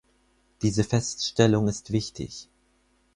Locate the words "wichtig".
1.91-2.49